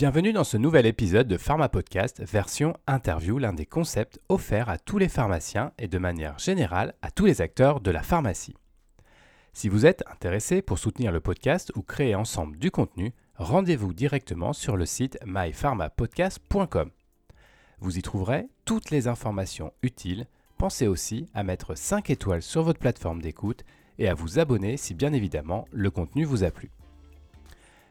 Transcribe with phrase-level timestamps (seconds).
[0.00, 4.78] Bienvenue dans ce nouvel épisode de Pharma Podcast version interview, l'un des concepts offerts à
[4.78, 8.54] tous les pharmaciens et de manière générale à tous les acteurs de la pharmacie.
[9.52, 14.54] Si vous êtes intéressé pour soutenir le podcast ou créer ensemble du contenu, rendez-vous directement
[14.54, 16.90] sur le site mypharmapodcast.com.
[17.80, 20.24] Vous y trouverez toutes les informations utiles.
[20.56, 23.64] Pensez aussi à mettre 5 étoiles sur votre plateforme d'écoute
[23.98, 26.70] et à vous abonner si bien évidemment le contenu vous a plu.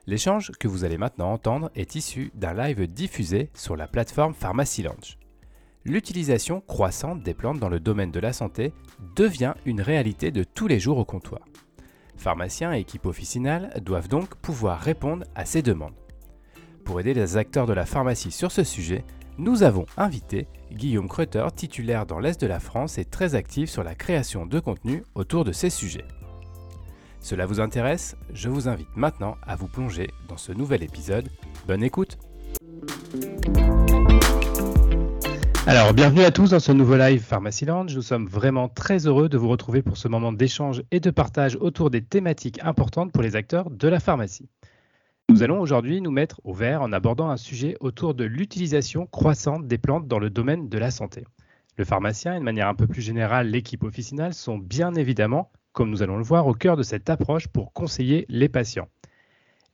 [0.08, 4.84] L'échange que vous allez maintenant entendre est issu d'un live diffusé sur la plateforme Pharmacy
[4.84, 5.17] Lounge.
[5.85, 8.73] L'utilisation croissante des plantes dans le domaine de la santé
[9.16, 11.41] devient une réalité de tous les jours au comptoir.
[12.17, 15.95] Pharmaciens et équipes officinales doivent donc pouvoir répondre à ces demandes.
[16.84, 19.05] Pour aider les acteurs de la pharmacie sur ce sujet,
[19.38, 23.84] nous avons invité Guillaume Kreuter, titulaire dans l'Est de la France et très actif sur
[23.84, 26.05] la création de contenu autour de ces sujets.
[27.21, 31.30] Cela vous intéresse Je vous invite maintenant à vous plonger dans ce nouvel épisode.
[31.67, 32.17] Bonne écoute
[35.67, 37.95] alors, bienvenue à tous dans ce nouveau live Pharmacy Lounge.
[37.95, 41.57] Nous sommes vraiment très heureux de vous retrouver pour ce moment d'échange et de partage
[41.57, 44.49] autour des thématiques importantes pour les acteurs de la pharmacie.
[45.29, 49.67] Nous allons aujourd'hui nous mettre au vert en abordant un sujet autour de l'utilisation croissante
[49.67, 51.23] des plantes dans le domaine de la santé.
[51.77, 55.91] Le pharmacien et de manière un peu plus générale l'équipe officinale sont bien évidemment comme
[55.91, 58.89] nous allons le voir, au cœur de cette approche pour conseiller les patients.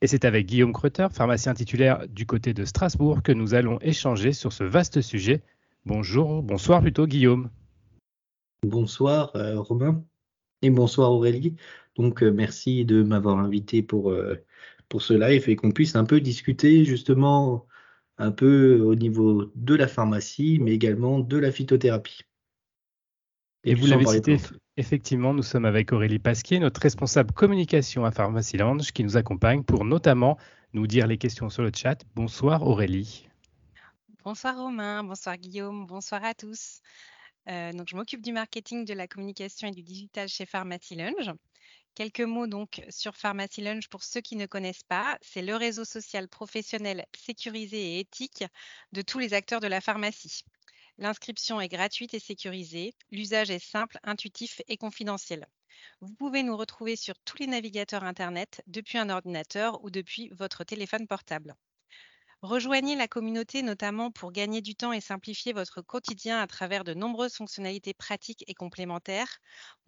[0.00, 4.30] Et c'est avec Guillaume Kreuter, pharmacien titulaire du côté de Strasbourg, que nous allons échanger
[4.30, 5.42] sur ce vaste sujet.
[5.84, 7.50] Bonjour, bonsoir plutôt Guillaume.
[8.62, 10.04] Bonsoir euh, Romain
[10.62, 11.56] et bonsoir Aurélie.
[11.96, 14.36] Donc euh, merci de m'avoir invité pour, euh,
[14.88, 17.66] pour ce live et qu'on puisse un peu discuter justement
[18.18, 22.20] un peu au niveau de la pharmacie, mais également de la phytothérapie.
[23.64, 24.38] Et, vous l'avez cité,
[24.76, 29.62] effectivement, nous sommes avec Aurélie Pasquier, notre responsable communication à Pharmacy Lounge, qui nous accompagne
[29.62, 30.38] pour notamment
[30.72, 32.02] nous dire les questions sur le chat.
[32.14, 33.28] Bonsoir Aurélie.
[34.24, 36.80] Bonsoir Romain, bonsoir Guillaume, bonsoir à tous.
[37.48, 41.32] Euh, donc, je m'occupe du marketing, de la communication et du digital chez Pharmacy Lounge.
[41.94, 45.16] Quelques mots donc sur Pharmacy Lounge pour ceux qui ne connaissent pas.
[45.22, 48.44] C'est le réseau social professionnel sécurisé et éthique
[48.92, 50.44] de tous les acteurs de la pharmacie.
[50.98, 52.94] L'inscription est gratuite et sécurisée.
[53.10, 55.46] L'usage est simple, intuitif et confidentiel.
[56.00, 60.64] Vous pouvez nous retrouver sur tous les navigateurs Internet depuis un ordinateur ou depuis votre
[60.64, 61.54] téléphone portable.
[62.40, 66.94] Rejoignez la communauté notamment pour gagner du temps et simplifier votre quotidien à travers de
[66.94, 69.38] nombreuses fonctionnalités pratiques et complémentaires,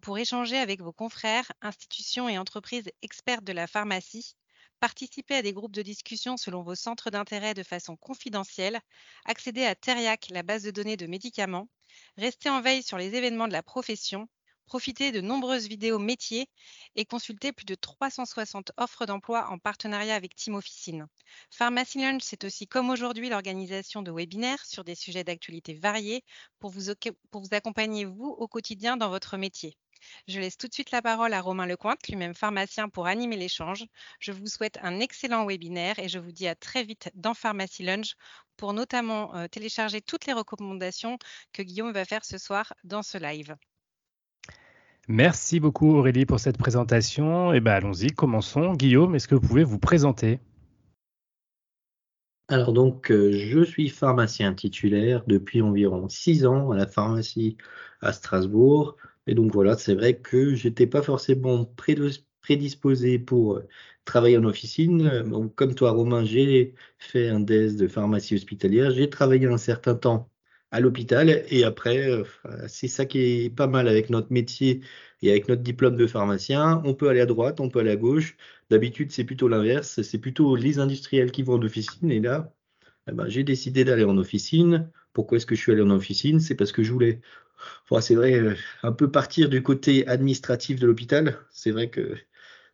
[0.01, 4.35] pour échanger avec vos confrères, institutions et entreprises expertes de la pharmacie,
[4.79, 8.79] Participez à des groupes de discussion selon vos centres d'intérêt de façon confidentielle,
[9.25, 11.67] accédez à Teriac, la base de données de médicaments,
[12.15, 14.29] restez en veille sur les événements de la profession,
[14.67, 16.47] profitez de nombreuses vidéos métiers
[16.95, 21.07] et consultez plus de 360 offres d'emploi en partenariat avec Team Officine.
[21.51, 26.23] Pharmacy Lunch, c'est aussi comme aujourd'hui l'organisation de webinaires sur des sujets d'actualité variés
[26.59, 26.89] pour vous
[27.51, 29.75] accompagner, vous, au quotidien dans votre métier.
[30.27, 33.85] Je laisse tout de suite la parole à Romain Lecointe, lui-même pharmacien, pour animer l'échange.
[34.19, 37.83] Je vous souhaite un excellent webinaire et je vous dis à très vite dans Pharmacy
[37.83, 38.15] Lunch
[38.57, 41.17] pour notamment euh, télécharger toutes les recommandations
[41.53, 43.55] que Guillaume va faire ce soir dans ce live.
[45.07, 47.51] Merci beaucoup Aurélie pour cette présentation.
[47.53, 48.73] Et eh ben allons-y, commençons.
[48.73, 50.39] Guillaume, est-ce que vous pouvez vous présenter?
[52.47, 57.57] Alors donc, euh, je suis pharmacien titulaire depuis environ six ans à la pharmacie
[58.01, 58.97] à Strasbourg.
[59.29, 61.63] Et donc voilà, c'est vrai que j'étais pas forcément
[62.41, 63.67] prédisposé pour euh,
[64.03, 65.21] travailler en officine.
[65.29, 68.89] Donc, comme toi, Romain, j'ai fait un DES de pharmacie hospitalière.
[68.91, 70.31] J'ai travaillé un certain temps
[70.71, 72.23] à l'hôpital et après, euh,
[72.67, 74.81] c'est ça qui est pas mal avec notre métier
[75.21, 76.81] et avec notre diplôme de pharmacien.
[76.85, 78.35] On peut aller à droite, on peut aller à gauche.
[78.71, 80.01] D'habitude, c'est plutôt l'inverse.
[80.01, 82.09] C'est plutôt les industriels qui vont en officine.
[82.11, 82.51] Et là,
[83.07, 84.91] eh ben, j'ai décidé d'aller en officine.
[85.13, 86.39] Pourquoi est-ce que je suis allé en officine?
[86.39, 87.21] C'est parce que je voulais
[88.01, 91.37] c'est vrai, euh, un peu partir du côté administratif de l'hôpital.
[91.51, 92.15] C'est vrai que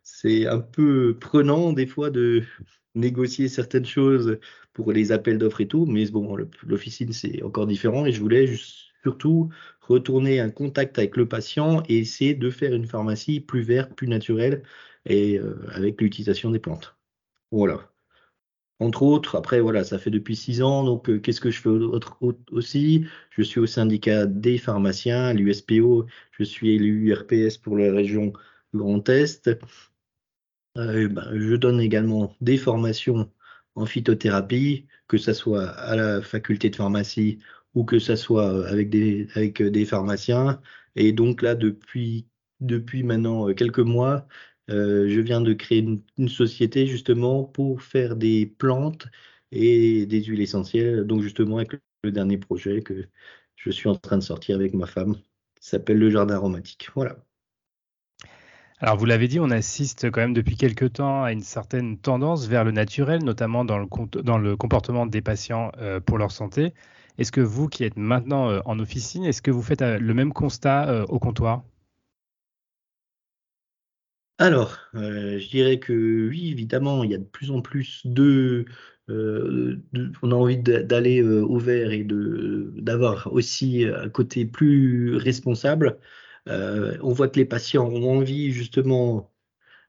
[0.02, 2.42] c'est un peu prenant des fois de
[2.94, 4.38] négocier certaines choses
[4.72, 8.54] pour les appels d'offres et tout, mais bon, l'officine c'est encore différent et je voulais
[9.02, 9.50] surtout
[9.80, 14.08] retourner un contact avec le patient et essayer de faire une pharmacie plus verte, plus
[14.08, 14.62] naturelle
[15.06, 16.96] et euh, avec l'utilisation des plantes.
[17.52, 17.95] Voilà
[18.80, 19.36] entre autres.
[19.36, 20.84] Après, voilà, ça fait depuis six ans.
[20.84, 22.18] Donc, euh, qu'est-ce que je fais autre,
[22.50, 23.06] aussi?
[23.30, 26.06] Je suis au syndicat des pharmaciens, l'USPO.
[26.32, 28.32] Je suis élu RPS pour la région
[28.74, 29.48] Grand Est.
[30.76, 33.30] Euh, ben, je donne également des formations
[33.74, 37.38] en phytothérapie, que ce soit à la faculté de pharmacie
[37.74, 40.60] ou que ce soit avec des, avec des pharmaciens.
[40.96, 42.26] Et donc là, depuis,
[42.60, 44.26] depuis maintenant quelques mois,
[44.70, 45.78] euh, je viens de créer
[46.16, 49.06] une, société justement pour faire des plantes
[49.52, 51.04] et des huiles essentielles.
[51.04, 51.72] Donc justement avec
[52.02, 53.06] le dernier projet que
[53.56, 55.16] je suis en train de sortir avec ma femme,
[55.60, 56.88] s'appelle le jardin aromatique.
[56.94, 57.16] Voilà.
[58.78, 62.46] Alors vous l'avez dit, on assiste quand même depuis quelques temps à une certaine tendance
[62.46, 66.74] vers le naturel, notamment dans le, comportement des patients euh, pour leur santé.
[67.16, 70.32] Est-ce que vous qui êtes maintenant euh, en officine, est-ce que vous faites le même
[70.32, 71.62] constat au comptoir?
[74.38, 78.66] Alors, je dirais que oui, évidemment, il y a de plus en plus de,
[79.08, 85.98] on a envie d'aller au vert et d'avoir aussi un côté plus responsable.
[86.48, 89.32] Euh, on voit que les patients ont envie justement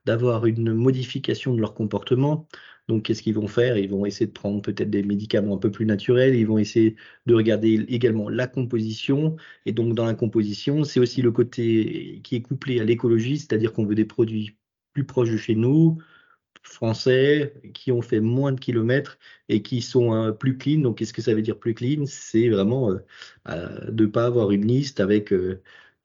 [0.05, 2.47] d'avoir une modification de leur comportement.
[2.87, 3.77] Donc, qu'est-ce qu'ils vont faire?
[3.77, 6.35] Ils vont essayer de prendre peut-être des médicaments un peu plus naturels.
[6.35, 6.95] Ils vont essayer
[7.25, 9.35] de regarder également la composition.
[9.65, 13.73] Et donc, dans la composition, c'est aussi le côté qui est couplé à l'écologie, c'est-à-dire
[13.73, 14.57] qu'on veut des produits
[14.93, 15.99] plus proches de chez nous,
[16.63, 19.19] français, qui ont fait moins de kilomètres
[19.49, 20.79] et qui sont euh, plus clean.
[20.81, 22.05] Donc, qu'est-ce que ça veut dire plus clean?
[22.05, 22.91] C'est vraiment
[23.49, 25.33] euh, de ne pas avoir une liste avec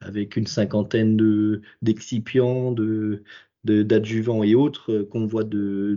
[0.01, 3.23] avec une cinquantaine de d'excipients, de,
[3.65, 5.97] d'adjuvants et autres euh, qu'on voit de,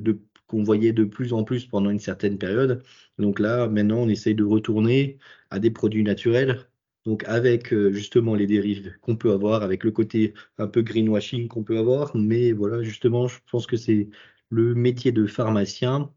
[0.55, 2.81] qu'on voyait de plus en plus pendant une certaine période.
[3.19, 5.17] Donc là, maintenant, on essaye de retourner
[5.49, 6.59] à des produits naturels.
[7.05, 11.47] Donc avec euh, justement les dérives qu'on peut avoir, avec le côté un peu greenwashing
[11.47, 14.09] qu'on peut avoir, mais voilà, justement, je pense que c'est
[14.49, 16.11] le métier de pharmacien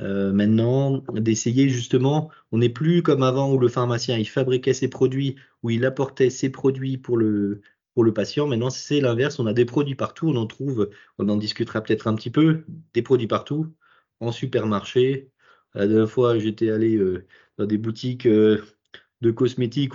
[0.00, 4.88] euh, maintenant, d'essayer justement, on n'est plus comme avant où le pharmacien il fabriquait ses
[4.88, 7.60] produits, où il apportait ses produits pour le,
[7.94, 8.46] pour le patient.
[8.46, 9.38] Maintenant, c'est l'inverse.
[9.38, 10.28] On a des produits partout.
[10.28, 12.64] On en trouve, on en discutera peut-être un petit peu,
[12.94, 13.72] des produits partout,
[14.20, 15.30] en supermarché.
[15.74, 17.26] La dernière fois, j'étais allé euh,
[17.58, 18.62] dans des boutiques euh,
[19.20, 19.92] de cosmétiques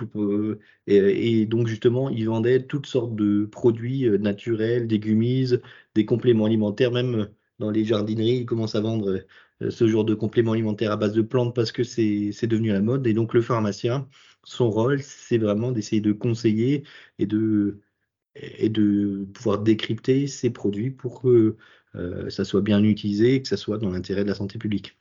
[0.86, 5.52] et, et, donc justement, ils vendaient toutes sortes de produits naturels, des gummies,
[5.94, 7.28] des compléments alimentaires, même
[7.60, 9.22] dans les jardineries, ils commencent à vendre
[9.62, 12.80] euh, ce genre de compléments alimentaires à base de plantes parce que c'est devenu la
[12.80, 13.06] mode.
[13.06, 14.08] Et donc le pharmacien,
[14.44, 16.84] son rôle, c'est vraiment d'essayer de conseiller
[17.18, 17.80] et de,
[18.36, 21.56] et de pouvoir décrypter ces produits pour que
[21.96, 24.96] euh, ça soit bien utilisé et que ça soit dans l'intérêt de la santé publique.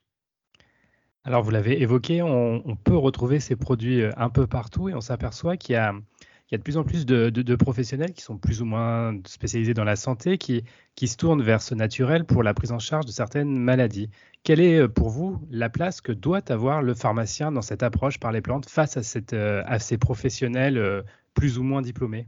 [1.24, 5.02] Alors vous l'avez évoqué, on, peut retrouver ces produits euh, un peu partout et on
[5.02, 5.94] s'aperçoit qu'il y a
[6.52, 10.40] de plus en plus de, professionnels qui sont plus ou moins spécialisés dans la santé,
[10.40, 10.64] qui,
[11.00, 14.10] se tournent vers ce naturel pour la prise en charge de certaines maladies.
[14.44, 18.18] Quelle est euh, pour vous la place que doit avoir le pharmacien dans cette approche
[18.18, 21.04] par les plantes face à, ces professionnels
[21.36, 22.28] plus ou moins diplômés?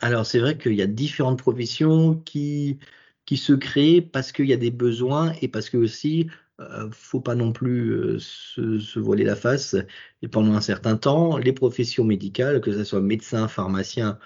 [0.00, 2.78] Alors c'est vrai qu'il y a différentes professions qui,
[3.36, 6.28] se créent parce qu'il y a des besoins et parce que aussi
[6.60, 9.76] euh, faut pas non plus euh, se, voiler la face.
[10.22, 14.18] Et pendant un certain temps, les professions médicales, que ce soit médecin, pharmacien,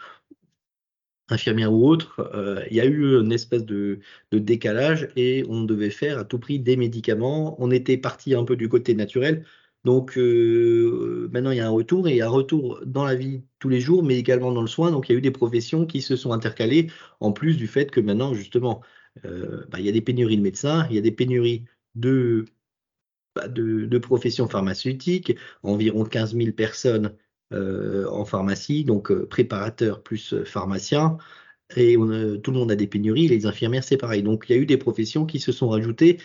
[1.28, 4.00] infirmière ou autre, euh, il y a eu une espèce de,
[4.32, 7.56] décalage et on devait faire à tout prix des médicaments.
[7.62, 9.44] On était parti un peu du côté naturel.
[9.84, 13.80] Donc maintenant, il y a un retour et un retour dans la vie tous les
[13.80, 14.90] jours, mais également dans le soin.
[14.90, 16.88] Donc il y a eu des professions qui se sont intercalées,
[17.20, 18.82] en plus du fait que maintenant, justement,
[19.24, 21.64] bah, il y a des pénuries de médecins, il y a des pénuries
[23.34, 27.16] bah, de, de, profession pharmaceutique, environ 15 000 personnes
[27.52, 31.18] euh, en pharmacie, donc euh, préparateurs plus euh, pharmaciens,
[31.76, 34.22] et tout le monde a des pénuries, les infirmières c'est pareil.
[34.22, 36.18] Donc il y a eu des professions qui se sont rajoutées,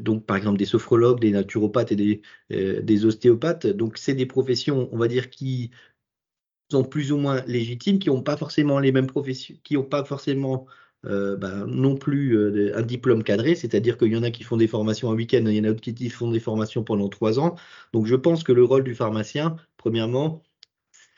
[0.00, 2.22] donc par exemple des sophrologues, des naturopathes et des,
[2.82, 3.66] des ostéopathes.
[3.66, 5.70] Donc c'est des professions, on va dire, qui
[6.70, 10.04] sont plus ou moins légitimes, qui n'ont pas forcément les mêmes professions, qui n'ont pas
[10.04, 10.66] forcément
[11.04, 14.56] euh, ben, non plus euh, un diplôme cadré, c'est-à-dire qu'il y en a qui font
[14.56, 17.38] des formations un week-end, il y en a d'autres qui font des formations pendant trois
[17.40, 17.56] ans.
[17.92, 20.42] Donc je pense que le rôle du pharmacien, premièrement,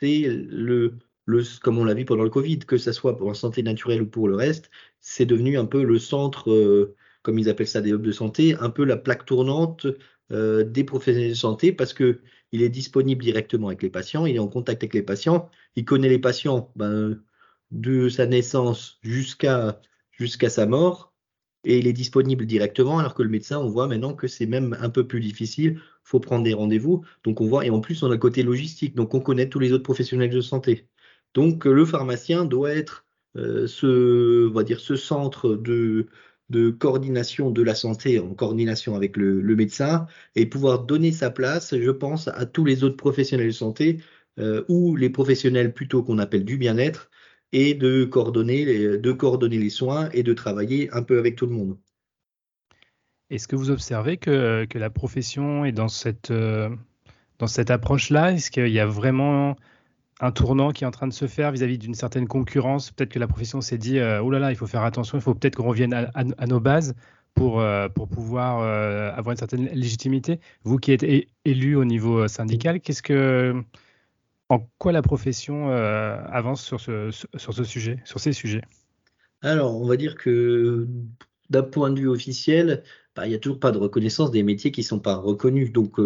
[0.01, 3.35] c'est le, le, comme on l'a vu pendant le Covid, que ce soit pour la
[3.35, 4.71] santé naturelle ou pour le reste,
[5.01, 8.55] c'est devenu un peu le centre, euh, comme ils appellent ça des hubs de santé,
[8.61, 9.89] un peu la plaque tournante
[10.31, 12.21] des professionnels de santé parce que
[12.53, 15.85] il est disponible directement avec les patients, il est en contact avec les patients, il
[15.85, 16.73] connaît les patients.
[16.77, 17.21] Ben,
[17.75, 19.81] de sa naissance jusqu'à
[20.49, 21.13] sa mort
[21.65, 24.77] et il est disponible directement alors que le médecin on voit maintenant que c'est même
[24.81, 28.09] un peu plus difficile faut prendre des rendez-vous donc on voit et en plus on
[28.09, 30.89] a le côté logistique donc on connaît tous les autres professionnels de santé
[31.35, 36.07] donc le pharmacien doit être euh, ce on va dire ce centre de
[36.51, 41.77] de coordination de la santé en coordination avec le, médecin et pouvoir donner sa place,
[41.77, 43.99] je pense, à tous les autres professionnels de santé
[44.39, 47.11] euh, ou les professionnels plutôt qu'on appelle du bien-être
[47.53, 51.47] et de coordonner, les, de coordonner les soins et de travailler un peu avec tout
[51.47, 51.79] le monde.
[53.31, 56.69] Est-ce que vous observez que, que, la profession est dans cette, euh,
[57.39, 58.33] dans cette approche-là?
[58.33, 59.57] Est-ce qu'il y a vraiment
[60.21, 62.91] un tournant qui est en train de se faire vis-à-vis d'une certaine concurrence.
[62.91, 65.21] Peut-être que la profession s'est dit, euh, oh là là, il faut faire attention, il
[65.21, 66.95] faut peut-être qu'on revienne à, nos bases
[67.35, 67.63] pour,
[67.95, 68.63] pour pouvoir
[69.17, 70.39] avoir une certaine légitimité.
[70.63, 71.05] Vous qui êtes
[71.45, 73.61] élu au niveau syndical, qu'est-ce que,
[74.49, 78.63] en quoi la profession avance sur ce, sur ce sujet, sur ces sujets?
[79.43, 80.87] Alors, on va dire que
[81.51, 82.83] d'un point de vue officiel,
[83.15, 85.73] bah, il n'y a toujours pas de reconnaissance des métiers qui ne sont pas reconnus.
[85.73, 85.99] Donc,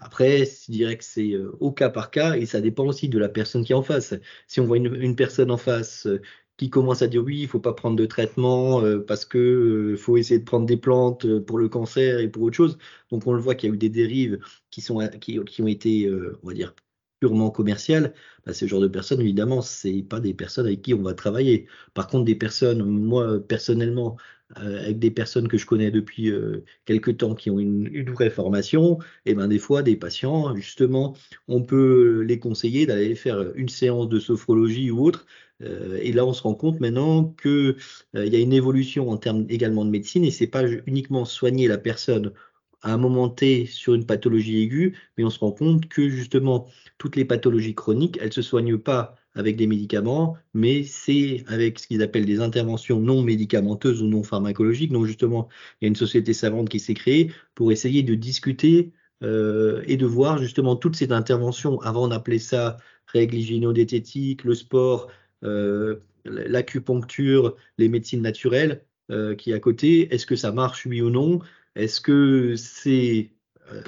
[0.00, 3.18] après, je dirais que c'est euh, au cas par cas et ça dépend aussi de
[3.18, 4.14] la personne qui est en face.
[4.46, 6.22] Si on voit une, personne en face euh,
[6.56, 10.16] qui commence à dire oui, il faut pas prendre de traitement euh, parce que faut
[10.16, 12.78] essayer de prendre des plantes pour le cancer et pour autre chose.
[13.10, 14.40] Donc on le voit qu'il y a eu des dérives
[14.70, 16.10] qui sont qui, ont été,
[16.42, 16.74] on va dire
[17.20, 18.14] purement commerciales.
[18.46, 21.66] Bah, ce genre de personnes, évidemment, c'est pas des personnes avec qui on va travailler.
[21.94, 24.16] Par contre, des personnes, moi personnellement,
[24.58, 28.30] euh, avec des personnes que je connais depuis euh, quelques temps qui ont une, vraie
[28.30, 33.68] formation, et ben des fois des patients, justement, on peut les conseiller d'aller faire une
[33.68, 35.26] séance de sophrologie ou autre.
[35.62, 37.76] Euh, et là, on se rend compte maintenant qu'il
[38.14, 41.68] il y a une évolution en termes également de médecine, et c'est pas uniquement soigner
[41.68, 42.32] la personne
[42.82, 46.66] à un moment T sur une pathologie aiguë, mais on se rend compte que justement
[46.98, 51.86] toutes les pathologies chroniques, elles se soignent pas avec des médicaments, mais c'est avec ce
[51.86, 54.92] qu'ils appellent des interventions non médicamenteuses ou non pharmacologiques.
[54.92, 55.48] Donc justement,
[55.80, 59.96] il y a une société savante qui s'est créée pour essayer de discuter euh, et
[59.96, 61.80] de voir justement toutes ces interventions.
[61.82, 65.10] Avant, on appelait ça règles hygiéno-diététiques, le sport,
[65.44, 70.12] euh, l'acupuncture, les médecines naturelles euh, qui est à côté.
[70.14, 71.40] Est-ce que ça marche, oui ou non?
[71.76, 73.32] Est-ce que c'est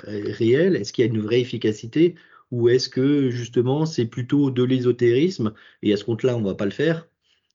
[0.04, 0.76] réel?
[0.76, 2.14] Est-ce qu'il y a une vraie efficacité?
[2.50, 5.54] Ou est-ce que justement c'est plutôt de l'ésotérisme?
[5.82, 7.08] Et à ce compte-là on ne va pas le faire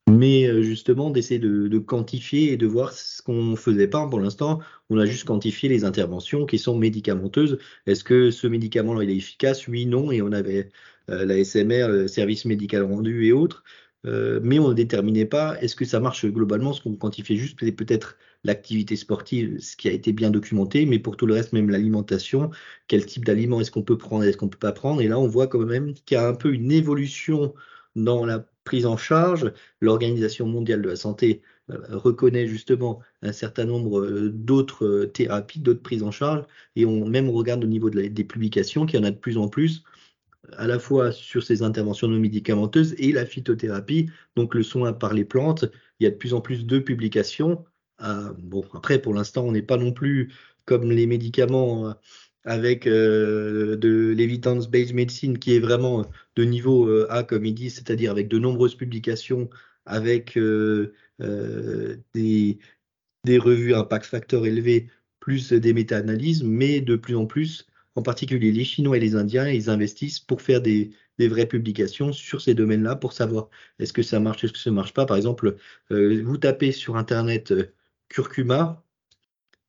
[0.08, 4.20] mais euh, justement d'essayer de, quantifier et de voir ce qu'on ne faisait pas pour
[4.20, 4.60] l'instant.
[4.90, 7.60] On a juste quantifié les interventions qui sont médicamenteuses.
[7.86, 9.68] Est-ce que ce médicament il est efficace?
[9.68, 10.12] Oui, non.
[10.12, 10.70] Et on avait
[11.10, 13.64] euh, la SMR, le service médical rendu et autres.
[14.08, 16.74] Euh, mais on ne déterminait pas est-ce que ça marche globalement.
[16.74, 21.00] Ce qu'on quantifiait juste, c'est peut-être l'activité sportive, ce qui a été bien documenté, mais
[21.00, 22.52] pour tout le reste, même l'alimentation,
[22.88, 25.02] quel type d'aliment est-ce qu'on peut prendre, est-ce qu'on ne peut pas prendre?
[25.02, 27.54] Et là, on voit quand même qu'il y a un peu une évolution
[27.96, 29.52] dans la prise en charge.
[29.82, 35.82] L'Organisation mondiale de la santé euh, reconnaît justement un certain nombre euh, d'autres thérapies, d'autres
[35.82, 36.46] prises en charge,
[36.76, 39.50] et on même regarde au niveau des publications qu'il y en a de plus en
[39.50, 39.84] plus
[40.54, 45.14] à la fois sur ces interventions non médicamenteuses et la phytothérapie, donc le soin par
[45.14, 45.66] les plantes.
[46.00, 47.66] Il y a de plus en plus de publications.
[48.02, 50.32] Euh, bon, après, pour l'instant, on n'est pas non plus
[50.66, 51.94] comme les médicaments euh,
[52.44, 58.12] avec euh, de l'evidence-based medicine qui est vraiment de niveau A, comme il dit, c'est-à-dire
[58.12, 59.50] avec de nombreuses publications,
[59.86, 60.38] avec
[61.20, 62.60] des,
[63.24, 64.90] des revues impact factor élevé,
[65.20, 69.50] plus des méta-analyses, mais de plus en plus en particulier les Chinois et les Indiens,
[69.50, 73.50] ils investissent pour faire des, vraies publications sur ces domaines-là pour savoir
[73.80, 75.08] est-ce que ça marche, est-ce que ça marche pas.
[75.08, 75.58] Par exemple,
[75.92, 77.74] euh, vous tapez sur Internet euh,
[78.10, 78.84] curcuma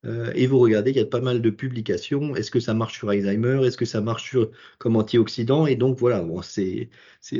[0.05, 2.35] euh, et vous regardez, il y a pas mal de publications.
[2.35, 3.65] Est-ce que ça marche sur Alzheimer?
[3.65, 5.65] Est-ce que ça marche sur, comme antioxydant?
[5.65, 6.89] Et donc voilà, bon, c'est,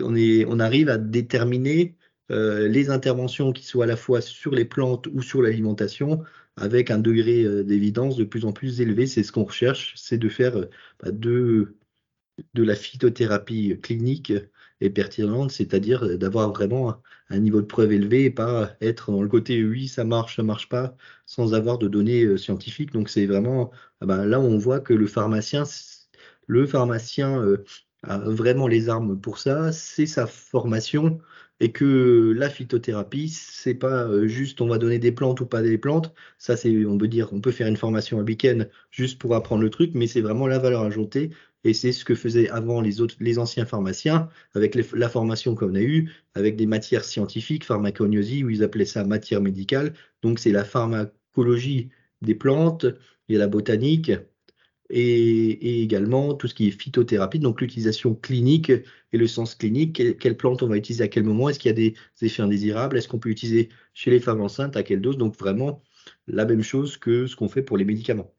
[0.01, 1.98] on, est, on arrive à déterminer
[2.29, 6.24] les interventions qui soient à la fois sur les plantes ou sur l'alimentation
[6.59, 9.07] avec un degré euh, d'évidence de plus en plus élevé.
[9.07, 10.69] C'est ce qu'on recherche, c'est de faire euh,
[11.01, 11.75] bah, de,
[12.55, 14.33] la phytothérapie clinique
[14.81, 19.27] et pertinente, c'est-à-dire d'avoir vraiment un niveau de preuve élevé et pas être dans le
[19.27, 20.95] côté oui, ça marche, ça marche pas,
[21.25, 22.91] sans avoir de données euh, scientifiques.
[22.93, 23.71] Donc c'est vraiment
[24.01, 25.63] ah bah, là on voit que le pharmacien,
[26.48, 27.43] le pharmacien
[28.03, 31.19] a vraiment les armes pour ça, c'est sa formation
[31.60, 35.62] et que la phytothérapie, c'est pas euh, juste on va donner des plantes ou pas
[35.62, 36.13] des plantes.
[36.38, 39.62] Ça, c'est, on peut dire, on peut faire une formation à week-end juste pour apprendre
[39.63, 41.32] le truc, mais c'est vraiment la valeur ajoutée.
[41.66, 45.75] Et c'est ce que faisaient avant les autres, les anciens pharmaciens, avec la formation qu'on
[45.75, 49.94] a eue, avec des matières scientifiques, pharmacognosie, où ils appelaient ça matière médicale.
[50.22, 51.89] Donc, c'est la pharmacologie
[52.22, 52.86] des plantes,
[53.28, 54.12] il y a la botanique,
[54.89, 60.38] et, également tout ce qui est phytothérapie, donc l'utilisation clinique et le sens clinique, quelle,
[60.38, 63.08] plante on va utiliser à quel moment, est-ce qu'il y a des effets indésirables, est-ce
[63.08, 65.84] qu'on peut utiliser chez les femmes enceintes, à quelle dose, donc vraiment
[66.27, 68.34] la même chose que ce qu'on fait pour les médicaments.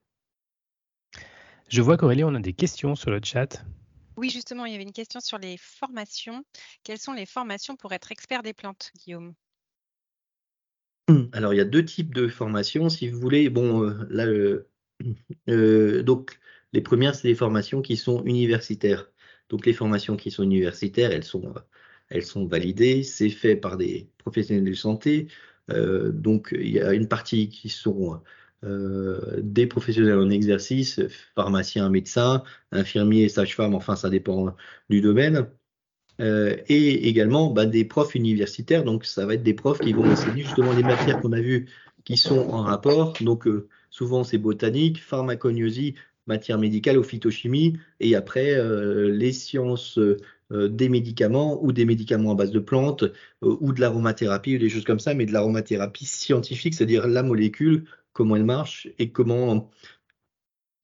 [1.69, 3.65] Je vois qu'Aurélie, on a des questions sur le chat.
[4.17, 6.45] Oui, justement, il y avait une question sur les formations.
[6.83, 9.35] Quelles sont les formations pour être expert des plantes, Guillaume?
[11.33, 13.49] Alors, il y a deux types de formations, si vous voulez.
[13.51, 14.69] Bon, euh,
[15.49, 16.40] euh, donc,
[16.73, 19.11] les premières, c'est les formations qui sont universitaires.
[19.49, 21.55] Donc, les formations qui sont universitaires, elles sont,
[22.23, 23.03] sont validées.
[23.03, 25.29] C'est fait par des professionnels de santé.
[25.71, 28.21] Euh, donc, il y a une partie qui sont
[28.65, 31.01] euh, des professionnels en exercice,
[31.35, 34.55] pharmaciens, médecins, infirmiers, sages-femmes, enfin, ça dépend
[34.89, 35.49] du domaine.
[36.21, 40.43] et également bah, des profs universitaires, donc ça va être des profs qui vont enseigner
[40.43, 41.67] justement les matières qu'on a vues
[42.05, 43.15] qui sont en rapport.
[43.21, 45.95] Donc, euh, souvent, c'est botanique, pharmacognosie,
[46.31, 49.99] matière médicale ou phytochimie, et après, euh, les sciences
[50.53, 53.05] des médicaments ou des médicaments à base de plantes
[53.41, 57.85] ou de l'aromathérapie ou des choses comme ça, mais de l'aromathérapie scientifique, c'est-à-dire la molécule,
[58.13, 59.71] comment elle marche et comment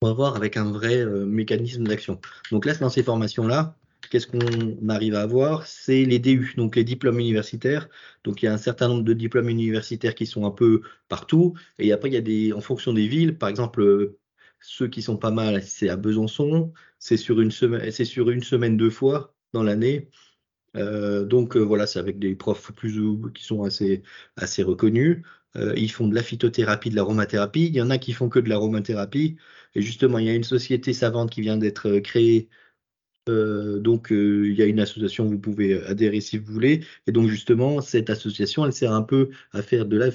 [0.02, 2.20] on va voir avec un vrai mécanisme d'action.
[2.52, 3.74] Donc là, dans ces formations-là,
[4.10, 5.66] qu'est-ce qu'on arrive à avoir?
[5.66, 7.88] C'est les DU, donc les diplômes universitaires.
[8.24, 11.54] Donc il y a un certain nombre de diplômes universitaires qui sont un peu partout.
[11.78, 14.18] Et après, il y a des, en fonction des villes, par exemple, euh,
[14.66, 16.72] ceux qui sont pas mal, c'est à Besançon.
[16.98, 20.08] C'est sur une semaine, c'est sur une semaine deux fois dans l'année.
[20.76, 24.02] Euh, donc euh, voilà, c'est avec des profs plus ou qui sont assez
[24.36, 25.22] assez reconnus.
[25.76, 27.66] ils font de la phytothérapie, de l'aromathérapie.
[27.66, 29.36] Il y en a qui font que de l'aromathérapie.
[29.74, 32.48] Et justement, il y a une société savante qui vient d'être créée
[33.28, 36.84] euh, donc, euh, il y a une association, vous pouvez adhérer si vous voulez.
[37.06, 40.10] Et donc, justement, cette association, elle sert un peu à faire de la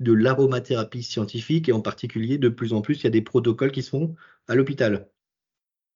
[0.00, 3.72] de l'aromathérapie scientifique et en particulier, de plus en plus, il y a des protocoles
[3.72, 4.14] qui se font
[4.48, 5.08] à l'hôpital.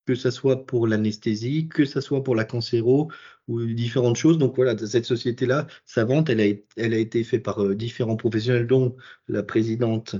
[0.07, 3.11] Que ce soit pour l'anesthésie, que ce soit pour la cancéro
[3.49, 4.39] ou différentes choses.
[4.39, 8.67] Donc voilà, cette société-là, savante, elle a, elle a été faite par euh, différents professionnels,
[8.67, 8.97] dont
[9.29, 10.17] la présidente,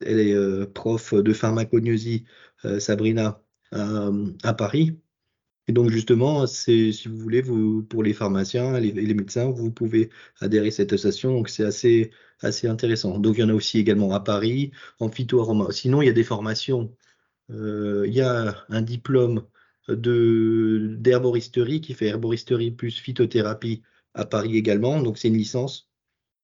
[0.00, 2.24] elle est prof de pharmacognosie,
[2.78, 4.98] Sabrina, à Paris.
[5.68, 10.08] Et donc justement, si vous voulez, vous pour les pharmaciens et les, médecins, vous pouvez
[10.40, 11.32] adhérer à cette association.
[11.32, 12.10] Donc c'est assez
[12.40, 13.18] assez intéressant.
[13.18, 15.70] Donc il y en a aussi également à Paris en phytoaroma.
[15.72, 16.94] Sinon, il y a des formations.
[17.50, 19.44] Euh, il y a un diplôme
[19.88, 23.82] d'herboristerie qui fait herboristerie plus phytothérapie
[24.14, 25.00] à Paris également.
[25.00, 25.88] Donc c'est une licence.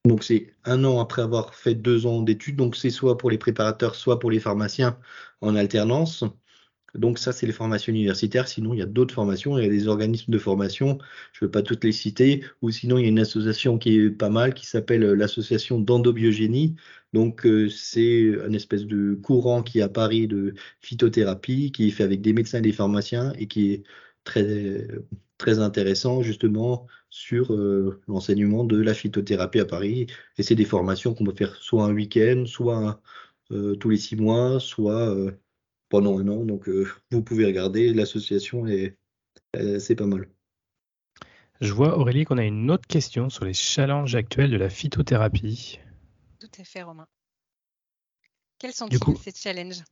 [0.07, 2.57] Donc c'est un an après avoir fait deux ans d'études.
[2.57, 4.99] Donc c'est soit pour les préparateurs, soit pour les pharmaciens
[5.41, 6.25] en alternance.
[6.95, 8.49] Donc ça, c'est les formations universitaires.
[8.49, 9.59] Sinon, il y a d'autres formations.
[9.59, 10.99] Il y a des organismes de formation.
[11.33, 12.45] Je ne veux pas toutes les citer.
[12.63, 15.81] Ou sinon, il y a une association qui est pas mal, qui s'appelle euh, l'association
[15.81, 16.77] d'endobiogénie.
[17.13, 21.90] Donc euh, c'est un espèce de courant qui est à Paris de phytothérapie, qui est
[21.90, 23.85] fait avec des médecins et des pharmaciens et qui est
[24.25, 24.88] très
[25.38, 30.07] très intéressant justement sur euh, l'enseignement de la phytothérapie à Paris.
[30.38, 33.01] Et c'est des formations qu'on peut faire soit un week-end, soit
[33.79, 35.14] tous les six mois, soit
[35.94, 36.44] pendant un an.
[36.44, 37.94] Donc, euh, vous pouvez regarder.
[37.94, 38.98] L'association est,
[39.78, 40.28] c'est pas mal.
[41.61, 45.78] Je vois, Aurélie, qu'on a une autre question sur les challenges actuels de la phytothérapie.
[46.40, 47.07] Tout à fait, Romain.
[48.59, 49.85] Quels sont-ils, ces challenges?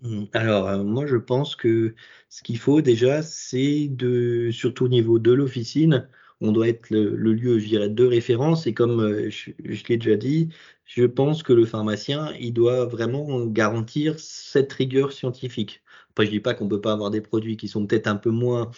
[0.00, 1.94] Mmh, alors, euh, moi, je pense que
[2.30, 6.08] ce qu'il faut déjà, c'est de, surtout au niveau de l'officine,
[6.40, 8.66] on doit être le, lieu, je dirais, de référence.
[8.66, 9.52] Et comme euh, je,
[9.88, 10.48] l'ai déjà dit,
[10.84, 15.82] je pense que le pharmacien, il doit vraiment garantir cette rigueur scientifique.
[16.10, 18.30] Après, je dis pas qu'on peut pas avoir des produits qui sont peut-être un peu
[18.30, 18.70] moins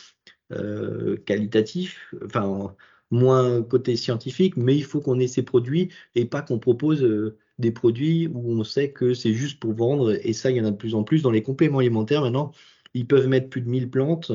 [0.53, 2.75] euh, qualitatifs, enfin
[3.11, 7.39] moins côté scientifique, mais il faut qu'on ait ces produits et pas qu'on propose euh,
[7.59, 10.19] des produits où on sait que c'est juste pour vendre.
[10.27, 12.53] Et ça, il y en a de plus en plus dans les compléments alimentaires maintenant.
[12.95, 14.33] Ils peuvent mettre plus de 1000 plantes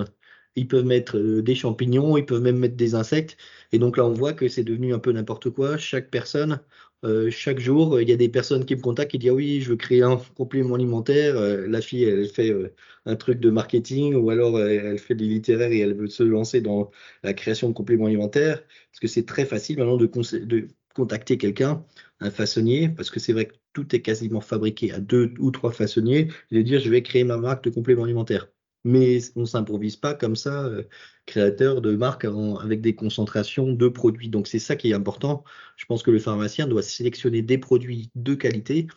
[0.55, 3.37] ils peuvent mettre euh, des champignons, ils peuvent même mettre des insectes.
[3.71, 5.77] Et donc là, on voit que c'est devenu un peu n'importe quoi.
[5.77, 6.61] Chaque personne,
[7.03, 9.61] euh, chaque jour, il y a des personnes qui me contactent qui disent ah oui,
[9.61, 11.37] je veux créer un complément alimentaire.
[11.37, 12.53] Euh, la fille, elle fait
[13.05, 16.61] un truc de marketing ou alors elle fait des littéraires et elle veut se lancer
[16.61, 16.91] dans
[17.23, 18.63] la création de compléments alimentaires.
[18.91, 20.07] Parce que c'est très facile maintenant de,
[20.45, 21.85] de contacter quelqu'un,
[22.19, 25.71] un façonnier, parce que c'est vrai que tout est quasiment fabriqué à deux ou trois
[25.71, 28.47] façonniers, et de dire je vais créer ma marque de compléments alimentaires
[28.83, 30.83] mais on ne s'improvise pas comme ça, euh,
[31.25, 32.25] créateur de marques
[32.61, 34.29] avec des concentrations de produits.
[34.29, 35.43] Donc c'est ça qui est important.
[35.77, 38.87] Je pense que le pharmacien doit sélectionner des produits de qualité,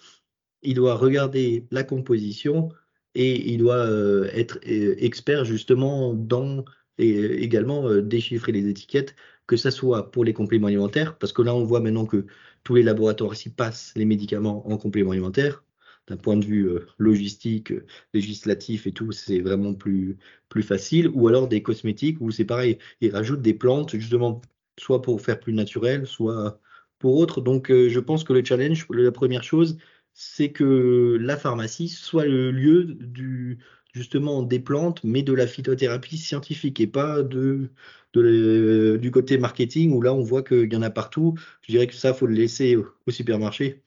[0.63, 2.71] il doit regarder la composition
[3.15, 6.65] et il doit euh, être euh, expert justement dans
[6.99, 9.17] et également déchiffrer les étiquettes,
[9.49, 12.27] que ce soit pour les compléments alimentaires, parce que là on voit maintenant que
[12.63, 15.65] tous les laboratoires ici passent les médicaments en compléments alimentaires
[16.09, 20.19] d'un point de vue euh, logistique, euh, législatif et tout, c'est vraiment plus,
[20.63, 21.09] facile.
[21.15, 24.41] Ou alors des cosmétiques où c'est pareil, ils rajoutent des plantes justement
[24.79, 26.61] soit pour faire plus naturel, soit
[26.99, 27.41] pour autre.
[27.41, 29.79] Donc euh, je pense que le challenge, la première chose,
[30.13, 33.59] c'est que la pharmacie soit le lieu du
[33.95, 37.71] justement des plantes, mais de la phytothérapie scientifique et pas de,
[38.15, 41.35] de du côté marketing où là on voit qu'il y en a partout.
[41.63, 43.83] Je dirais que ça, faut le laisser au supermarché.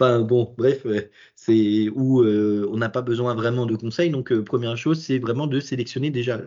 [0.00, 0.86] Enfin bon, bref,
[1.34, 4.08] c'est où euh, on n'a pas besoin vraiment de conseils.
[4.10, 6.40] Donc, euh, première chose, c'est vraiment de sélectionner déjà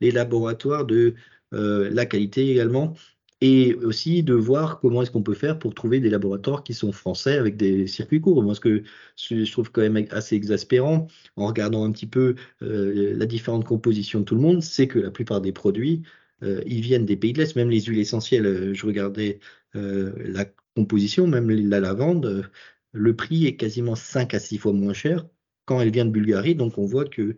[0.00, 1.14] les laboratoires de
[1.52, 2.94] euh, la qualité également,
[3.40, 6.92] et aussi de voir comment est-ce qu'on peut faire pour trouver des laboratoires qui sont
[6.92, 8.42] français avec des circuits courts.
[8.44, 8.84] Moi, ce que
[9.16, 14.24] je trouve quand même assez exaspérant en regardant un petit peu la différente composition de
[14.24, 16.02] tout le monde, c'est que la plupart des produits
[16.42, 18.72] ils viennent des pays de l'Est, même les huiles essentielles.
[18.74, 19.40] je regardais
[19.74, 20.44] la
[20.74, 22.50] composition, même la lavande,
[22.92, 25.26] le prix est quasiment 5 à 6 fois moins cher
[25.70, 26.56] quand elle vient de Bulgarie.
[26.56, 27.36] Donc on voit qu'il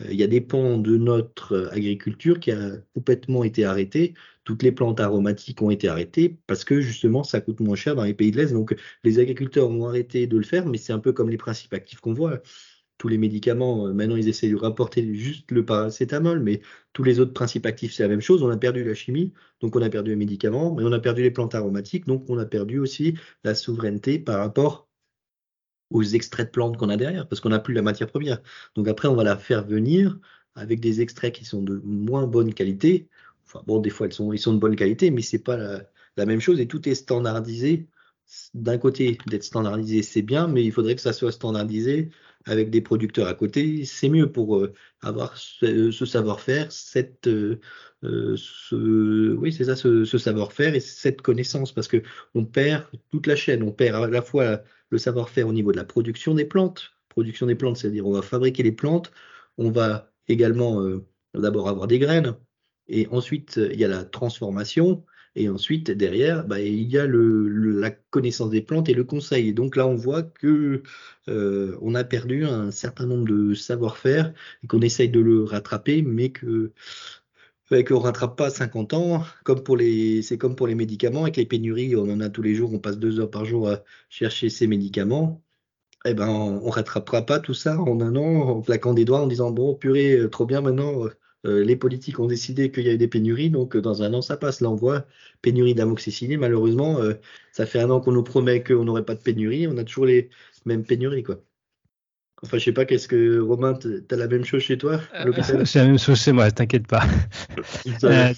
[0.00, 4.14] euh, y a des pans de notre euh, agriculture qui a complètement été arrêté.
[4.44, 8.04] Toutes les plantes aromatiques ont été arrêtées parce que justement ça coûte moins cher dans
[8.04, 8.52] les pays de l'Est.
[8.54, 11.74] Donc les agriculteurs ont arrêté de le faire, mais c'est un peu comme les principes
[11.74, 12.40] actifs qu'on voit.
[12.96, 16.62] Tous les médicaments, euh, maintenant ils essaient de rapporter juste le paracétamol, mais
[16.94, 18.42] tous les autres principes actifs, c'est la même chose.
[18.42, 21.22] On a perdu la chimie, donc on a perdu les médicaments, mais on a perdu
[21.22, 24.88] les plantes aromatiques, donc on a perdu aussi la souveraineté par rapport
[25.90, 28.40] aux extraits de plantes qu'on a derrière, parce qu'on n'a plus la matière première.
[28.74, 30.18] Donc après, on va la faire venir
[30.54, 33.08] avec des extraits qui sont de moins bonne qualité.
[33.46, 36.60] Enfin bon, des fois, ils sont de bonne qualité, mais c'est pas la, même chose
[36.60, 37.88] et tout est standardisé.
[38.54, 42.10] D'un côté, d'être standardisé, c'est bien, mais il faudrait que ça soit standardisé
[42.46, 43.84] avec des producteurs à côté.
[43.84, 47.60] C'est mieux pour euh, avoir ce, savoir-faire, cette, euh,
[48.04, 52.02] euh, ce, oui, c'est ça, ce, savoir-faire et cette connaissance, parce que
[52.34, 53.62] on perd toute la chaîne.
[53.62, 56.92] On perd à la fois le savoir-faire au niveau de la production des plantes.
[57.08, 59.12] Production des plantes, c'est-à-dire on va fabriquer les plantes,
[59.56, 60.82] on va également
[61.32, 62.34] d'abord avoir des graines,
[62.88, 65.04] et ensuite il y a la transformation,
[65.36, 69.52] et ensuite derrière, bah, il y a la connaissance des plantes et le conseil.
[69.52, 70.82] Donc là, on voit que
[71.28, 76.02] euh, on a perdu un certain nombre de savoir-faire et qu'on essaye de le rattraper,
[76.02, 76.72] mais que
[77.88, 81.46] qu'on rattrape pas 50 ans, comme pour les, c'est comme pour les médicaments, avec les
[81.46, 84.48] pénuries, on en a tous les jours, on passe deux heures par jour à chercher
[84.48, 85.42] ces médicaments.
[86.06, 89.26] Eh ben, on, rattrapera pas tout ça en un an, en claquant des doigts, en
[89.26, 91.06] disant bon, purée, euh, trop bien maintenant.
[91.44, 94.22] Euh, les politiques ont décidé qu'il y avait des pénuries, donc euh, dans un an
[94.22, 94.60] ça passe.
[94.60, 95.06] Là on voit
[95.42, 96.40] pénurie d'amoxicilline.
[96.40, 97.00] Malheureusement,
[97.52, 100.06] ça fait un an qu'on nous promet qu'on n'aurait pas de pénurie, on a toujours
[100.06, 100.30] les
[100.64, 101.40] mêmes pénuries quoi.
[102.44, 105.32] Enfin, je sais pas, qu'est-ce que Romain, tu as la même chose chez toi euh,
[105.64, 107.02] C'est la même chose chez moi, t'inquiète pas.
[108.04, 108.32] Euh,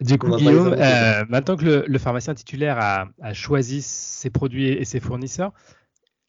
[0.00, 5.00] du coup, Guillaume, euh, maintenant que le, pharmacien titulaire a, choisi ses produits et ses
[5.00, 5.52] fournisseurs,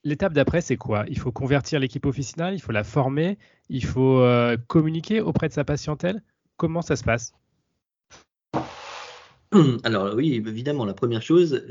[0.07, 1.05] l'étape d'après, c'est quoi?
[1.07, 3.37] Il faut convertir l'équipe officinale, il faut la former,
[3.69, 4.23] il faut
[4.67, 6.21] communiquer auprès de sa patientèle?
[6.55, 7.33] Comment ça se passe?
[9.83, 11.61] Alors oui, évidemment, la première chose,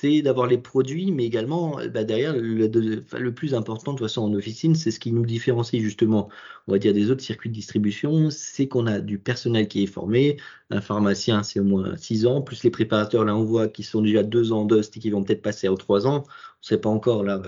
[0.00, 4.32] c'est d'avoir les produits, mais également bah, derrière le, plus important de toute façon en
[4.32, 6.28] officine, c'est ce qui nous différencie justement,
[6.68, 9.86] on va dire des autres circuits de distribution, c'est qu'on a du personnel qui est
[9.86, 10.36] formé,
[10.70, 14.00] un pharmacien c'est au moins 6 ans, plus les préparateurs là on voit qui sont
[14.00, 16.24] déjà 2 ans d'ost et qui vont peut-être passer à 3 ans,
[16.58, 17.40] on ne sait pas encore là.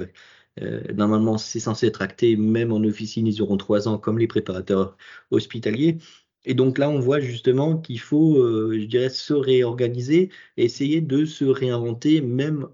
[0.63, 4.27] Euh, normalement, c'est censé être acté, même en officine, ils auront 3 ans comme les
[4.27, 4.97] préparateurs
[5.31, 5.99] hospitaliers.
[6.45, 11.25] Et donc là, on voit justement qu'il faut, euh, je dirais, se réorganiser essayer de
[11.27, 12.69] se réinventer, même,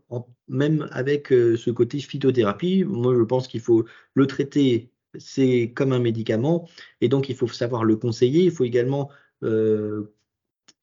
[0.48, 2.84] même avec euh, ce côté phytothérapie.
[2.84, 6.68] Moi, je pense qu'il faut le traiter, c'est comme un médicament,
[7.00, 8.44] et donc il faut savoir le conseiller.
[8.44, 9.10] Il faut également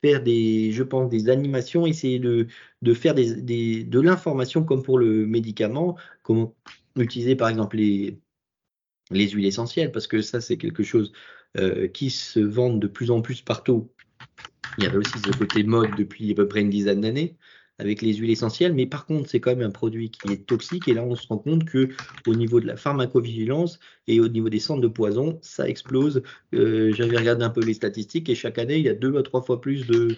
[0.04, 2.48] faire des, je pense, des animations, essayer de,
[2.94, 6.54] faire des, de l'information comme pour le médicament, comment
[6.98, 8.20] utiliser par exemple les,
[9.12, 11.14] les huiles essentielles, parce que ça, c'est quelque chose
[11.58, 13.90] euh, qui se vendent de plus en plus partout.
[14.78, 17.38] Il y avait aussi ce côté mode depuis à peu près une dizaine d'années
[17.80, 20.88] avec les huiles essentielles, mais par contre, c'est quand même un produit qui est toxique.
[20.88, 21.90] Et là, on se rend compte que
[22.28, 26.22] au niveau de la pharmacovigilance et au niveau des centres de poison, ça explose.
[26.54, 29.24] Euh, j'avais regardé un peu les statistiques et chaque année, il y a deux à
[29.24, 30.16] trois fois plus de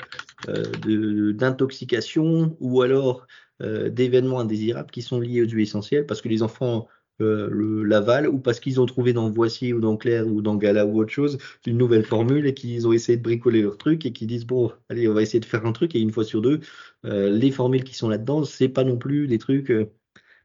[0.49, 3.25] euh, d'intoxication ou alors
[3.61, 6.89] d'événements indésirables qui sont liés aux huiles essentielles parce que les enfants
[7.21, 10.55] euh, le Laval ou parce qu'ils ont trouvé dans Voici ou dans Claire ou dans
[10.55, 14.05] Gala ou autre chose une nouvelle formule et qu'ils ont essayé de bricoler leur truc
[14.05, 16.25] et qu'ils disent bon allez on va essayer de faire un truc et une fois
[16.25, 16.59] sur deux
[17.05, 19.91] euh, les formules qui sont là-dedans c'est pas non plus des trucs euh,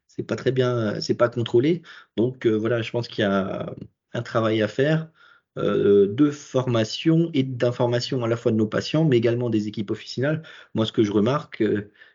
[0.07, 1.83] c'est pas très bien c'est pas contrôlé.
[2.17, 3.75] Donc voilà je pense qu'il y a
[4.13, 5.11] un travail à faire
[5.57, 10.43] de formation et d'information à la fois de nos patients mais également des équipes officinales.
[10.75, 11.63] Moi ce que je remarque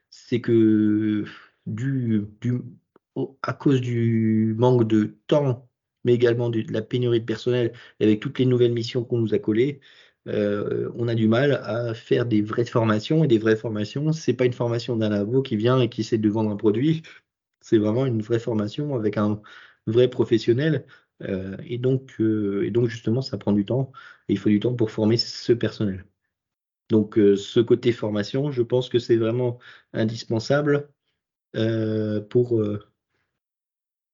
[0.09, 1.25] c'est que
[1.65, 2.61] du, du
[3.41, 5.69] à cause du manque de temps,
[6.03, 9.39] mais également de, la pénurie de personnel, avec toutes les nouvelles missions qu'on nous a
[9.39, 9.79] collées,
[10.27, 13.23] euh, on a du mal à faire des vraies formations.
[13.23, 16.17] Et des vraies formations, c'est pas une formation d'un labo qui vient et qui essaie
[16.17, 17.03] de vendre un produit.
[17.61, 19.41] C'est vraiment une vraie formation avec un
[19.87, 20.85] vrai professionnel.
[21.23, 23.91] Euh, et, donc, euh, et donc, justement, ça prend du temps.
[24.27, 26.05] Il faut du temps pour former ce personnel.
[26.89, 29.59] Donc, ce côté formation, je pense que c'est vraiment
[29.93, 30.89] indispensable
[32.29, 32.61] pour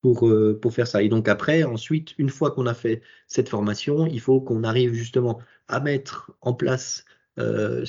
[0.02, 1.04] pour, euh, pour faire ça.
[1.04, 4.94] Et donc après, ensuite, une fois qu'on a fait cette formation, il faut qu'on arrive
[4.94, 7.06] justement à mettre en place
[7.40, 7.86] euh,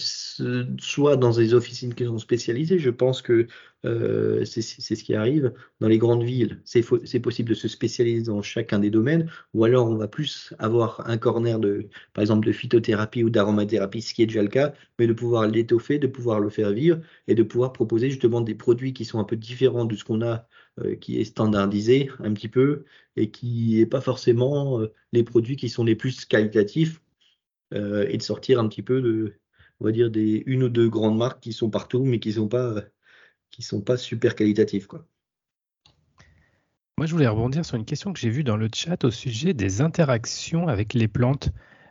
[0.79, 2.79] soit dans des officines qui sont spécialisées.
[2.79, 3.49] Je pense que
[3.85, 5.53] euh, c'est ce qui arrive.
[5.81, 9.89] Dans les grandes villes, c'est possible de se spécialiser dans chacun des domaines, ou alors
[9.89, 14.23] on va plus avoir un corner de, par exemple, de phytothérapie ou d'aromathérapie, ce qui
[14.23, 17.43] est déjà le cas, mais de pouvoir l'étoffer, de pouvoir le faire vivre et de
[17.43, 20.47] pouvoir proposer justement des produits qui sont un peu différents de ce qu'on a,
[20.79, 22.85] euh, qui est standardisé un petit peu
[23.17, 24.81] et qui n'est pas forcément
[25.13, 27.02] les produits qui sont les plus qualitatifs
[27.73, 29.35] euh, et de sortir un petit peu de,
[29.81, 32.49] on va dire, des une ou deux grandes marques qui sont partout, mais qui sont
[32.49, 32.83] pas,
[33.59, 35.07] sont pas super qualitatives, quoi.
[36.99, 39.55] Moi, je voulais rebondir sur une question que j'ai vue dans le chat au sujet
[39.55, 41.49] des interactions avec les plantes.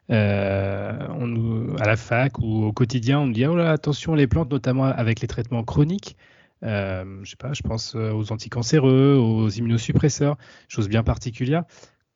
[0.09, 4.51] Euh, à la fac ou au quotidien, on me dit oh là, attention les plantes,
[4.51, 6.17] notamment avec les traitements chroniques.
[6.63, 11.63] Euh, je sais pas, je pense aux anticancéreux, aux immunosuppresseurs, choses bien particulières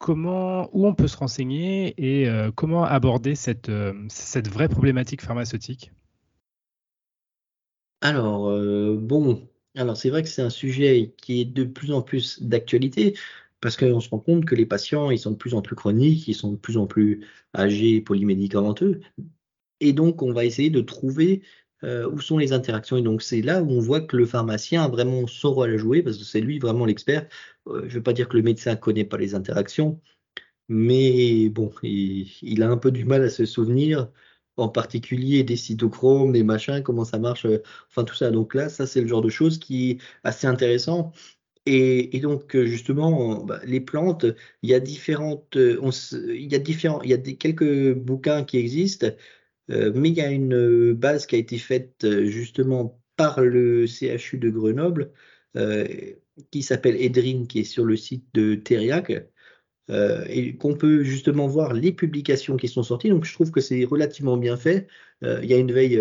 [0.06, 5.24] comment, où on peut se renseigner et euh, comment aborder cette, euh, cette vraie problématique
[5.24, 5.92] pharmaceutique?
[8.02, 12.04] Alors, euh, bon, alors c'est vrai que c'est un sujet qui est de plus en
[12.04, 13.18] plus d'actualité
[13.62, 16.28] parce qu'on se rend compte que les patients, ils sont de plus en plus chroniques,
[16.28, 17.26] ils sont de plus en plus
[17.58, 19.02] âgés, polymédicamenteux.
[19.80, 21.42] Et donc, on va essayer de trouver
[21.84, 22.98] où sont les interactions.
[22.98, 25.78] Et donc, c'est là où on voit que le pharmacien a vraiment son rôle à
[25.78, 27.28] jouer, parce que c'est lui vraiment l'expert.
[27.68, 30.02] Euh, je ne veux pas dire que le médecin ne connaît pas les interactions,
[30.70, 34.12] mais bon, il, a un peu du mal à se souvenir,
[34.58, 38.32] en particulier des cytochromes, des machins, comment ça marche, euh, enfin tout ça.
[38.32, 41.12] Donc là, ça, c'est le genre de choses qui est assez intéressant.
[41.68, 44.26] Et, donc justement, bah, les plantes,
[44.62, 49.08] il y a différentes, il y a différents, il y a quelques bouquins qui existent
[49.72, 53.42] euh, mais il y a une euh, base qui a été faite euh, justement par
[53.42, 55.12] le CHU de Grenoble,
[56.52, 59.12] qui s'appelle Edrin, qui est sur le site de Teriac,
[60.30, 63.10] et qu'on peut justement voir les publications qui sont sorties.
[63.10, 64.88] Donc je trouve que c'est relativement bien fait.
[65.22, 66.00] il y a une veille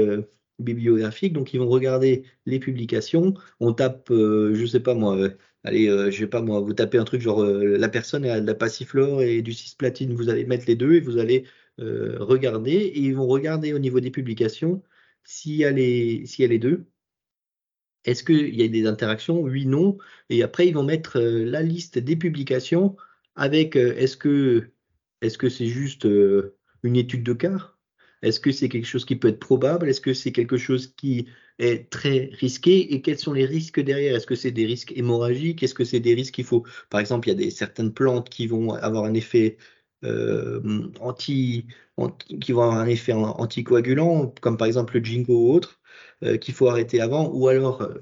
[0.59, 3.35] bibliographique, donc ils vont regarder les publications.
[3.61, 5.29] On tape, je ne sais pas moi,
[5.65, 8.55] allez, je sais pas moi, vous tapez un truc genre la personne a de la
[8.55, 11.45] passiflore et du cisplatine, vous allez mettre les deux et vous allez
[11.81, 14.83] euh, regarder et ils vont regarder au niveau des publications
[15.25, 16.87] s'il y s'il y a les deux.
[18.05, 19.41] Est-ce qu'il y a des interactions?
[19.41, 19.99] Oui, non.
[20.31, 22.97] Et après, ils vont mettre euh, la liste des publications
[23.37, 24.71] avec euh, est-ce que
[25.23, 26.07] est-ce c'est juste
[26.83, 27.75] une étude de cas?
[28.23, 29.89] Est-ce que c'est quelque chose qui peut être probable?
[29.89, 32.95] Est-ce que c'est quelque chose qui est très risqué?
[32.95, 34.17] Et quels sont les risques derrière?
[34.17, 35.63] Est-ce que c'est des risques hémorragiques?
[35.63, 38.31] Est-ce que c'est des risques qu'il faut Par exemple, il y a des certaines plantes
[38.31, 39.59] qui vont avoir un effet
[40.05, 41.67] euh, anti,
[42.41, 45.81] qui vont avoir un effet anticoagulant, comme par exemple le Jingo ou autre,
[46.25, 47.95] euh, qu'il faut arrêter avant, ou alors euh,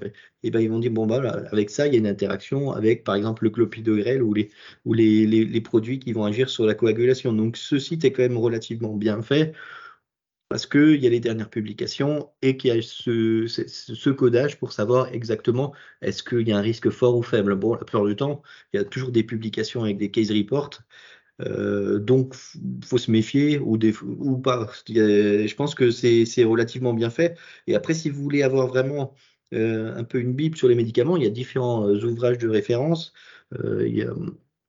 [0.43, 3.03] eh ben, ils vont dire bon bah avec ça il y a une interaction avec
[3.03, 4.49] par exemple le clopidogrel ou les
[4.85, 7.33] ou les, les, produits qui vont agir sur la coagulation.
[7.33, 9.53] Donc ce site est quand même relativement bien fait
[10.49, 15.07] parce qu'il y a les dernières publications et qu'il y a ce, codage pour savoir
[15.13, 17.55] exactement est-ce qu'il y a un risque fort ou faible.
[17.55, 20.81] Bon, la plupart du temps, il y a toujours des publications avec des case reports
[21.41, 22.35] euh, donc,
[22.83, 23.77] faut se méfier ou,
[24.37, 24.69] pas.
[24.87, 27.37] Je pense que c'est relativement bien fait.
[27.67, 29.15] Et après, si vous voulez avoir vraiment
[29.53, 32.47] euh, un peu une bible sur les médicaments, il y a différents euh, ouvrages de
[32.49, 33.13] référence.
[33.53, 33.97] il,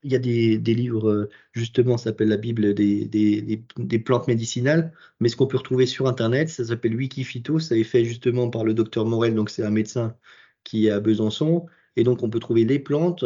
[0.04, 4.92] y a, des, livres, justement, ça s'appelle la Bible des, des, plantes médicinales.
[5.20, 7.58] Mais ce qu'on peut retrouver sur Internet, ça s'appelle Wikiphyto.
[7.58, 10.16] Ça est fait justement par le docteur Morel, donc c'est un médecin
[10.64, 11.66] qui est à Besançon.
[11.96, 13.24] Et donc, on peut trouver les plantes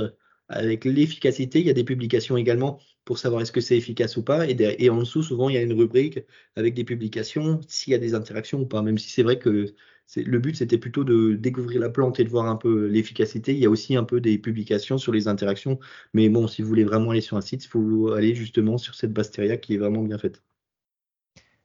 [0.49, 1.61] avec l'efficacité.
[1.61, 4.47] Il y a des publications également pour savoir est-ce que c'est efficace ou pas.
[4.47, 6.21] Et, en dessous, souvent, il y a une rubrique
[6.57, 8.83] avec des publications, s'il y a des interactions ou pas.
[8.83, 9.75] Même si c'est vrai que
[10.15, 13.55] le but, c'était plutôt de découvrir la plante et de voir un peu l'efficacité.
[13.55, 15.79] Il y a aussi un peu des publications sur les interactions.
[16.13, 18.95] Mais bon, si vous voulez vraiment aller sur un site, il faut aller justement sur
[18.95, 20.43] cette Basteria qui est vraiment bien faite.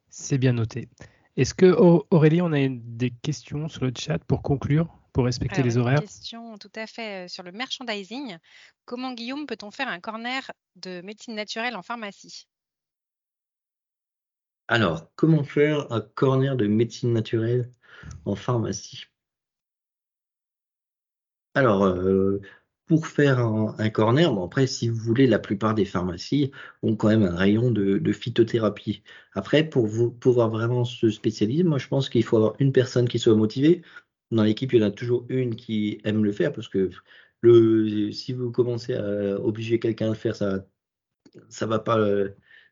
[0.07, 0.87] C'est bien noté.
[1.35, 1.75] Est-ce que
[2.09, 5.02] Aurélie, on a des questions sur le chat pour conclure?
[5.13, 8.37] Pour respecter les horaires Une question tout à fait sur le merchandising.
[8.85, 12.47] Comment, Guillaume, peut-on faire un corner de médecine naturelle en pharmacie?
[14.67, 17.69] Alors, comment faire un corner de médecine naturelle
[18.25, 19.05] en pharmacie?
[21.53, 21.85] Alors,
[22.87, 27.07] pour faire un, corner, bon après, si vous voulez, la plupart des pharmacies ont quand
[27.09, 29.03] même un rayon de, de phytothérapie.
[29.33, 33.07] Après, pour vous, pouvoir vraiment se spécialiser, moi, je pense qu'il faut avoir une personne
[33.07, 33.83] qui soit motivée
[34.33, 36.89] dans l'équipe, il y en a toujours une qui aime le faire parce que
[37.41, 40.65] le, si vous commencez à obliger quelqu'un à le faire, ça
[41.49, 41.97] ça va pas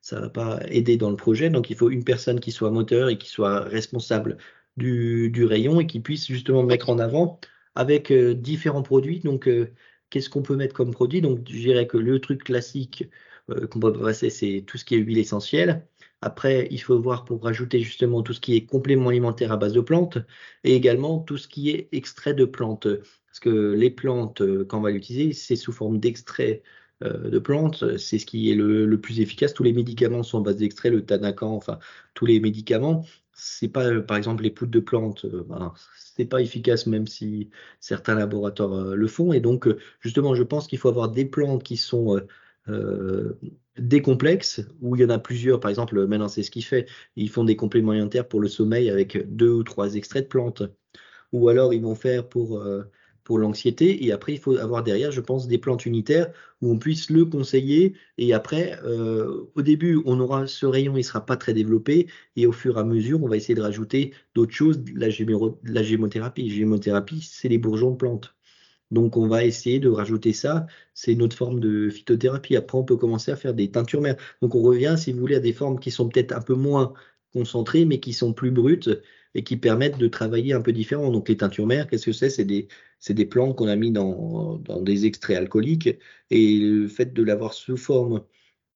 [0.01, 1.49] ça va pas aider dans le projet.
[1.49, 4.37] Donc il faut une personne qui soit moteur et qui soit responsable
[4.77, 7.39] du, du rayon et qui puisse justement mettre en avant
[7.75, 9.19] avec euh, différents produits.
[9.19, 9.73] Donc euh,
[10.09, 11.21] qu'est-ce qu'on peut mettre comme produit?
[11.21, 13.09] Donc je dirais que le truc classique
[13.49, 15.87] euh, qu'on peut passer, c'est tout ce qui est huile essentielle.
[16.21, 19.73] Après, il faut voir pour rajouter justement tout ce qui est complément alimentaire à base
[19.73, 20.19] de plantes
[20.63, 22.87] et également tout ce qui est extrait de plantes.
[23.27, 26.61] Parce que les plantes, euh, quand on va l'utiliser, c'est sous forme d'extrait
[27.03, 27.97] euh, de plantes.
[27.97, 29.53] C'est ce qui est le, plus efficace.
[29.53, 31.79] Tous les médicaments sont en base d'extrait, le Tanacan, enfin
[32.13, 33.05] tous les médicaments.
[33.33, 35.25] C'est pas, euh, par exemple, les poudres de plantes.
[35.25, 39.33] Ben, c'est pas efficace même si certains laboratoires le font.
[39.33, 39.67] Et donc,
[40.01, 42.21] justement, je pense qu'il faut avoir des plantes qui sont
[43.77, 45.59] des complexes où il y en a plusieurs.
[45.59, 46.87] Par exemple, maintenant, c'est ce qu'il fait.
[47.15, 50.63] Ils font des compléments alimentaires pour le sommeil avec deux ou trois extraits de plantes.
[51.31, 52.83] Ou alors, ils vont faire pour, euh,
[53.23, 54.05] pour l'anxiété.
[54.05, 57.25] Et après, il faut avoir derrière, je pense, des plantes unitaires où on puisse le
[57.25, 57.95] conseiller.
[58.17, 62.07] Et après, euh, au début, on aura ce rayon, il ne sera pas très développé.
[62.35, 64.83] Et au fur et à mesure, on va essayer de rajouter d'autres choses.
[64.93, 66.47] La, la gémothérapie.
[66.49, 68.35] La gémothérapie, c'est les bourgeons de plantes.
[68.91, 70.67] Donc, on va essayer de rajouter ça.
[70.93, 72.55] C'est une autre forme de phytothérapie.
[72.55, 74.17] Après, on peut commencer à faire des teintures mères.
[74.41, 76.93] Donc, on revient, si vous voulez, à des formes qui sont peut-être un peu moins
[77.33, 78.89] concentrées, mais qui sont plus brutes
[79.33, 81.09] et qui permettent de travailler un peu différent.
[81.11, 82.29] Donc, les teintures mères, qu'est-ce que c'est?
[82.29, 82.67] C'est des,
[83.09, 85.89] des, plantes qu'on a mis dans, dans, des extraits alcooliques.
[86.29, 88.23] Et le fait de l'avoir sous forme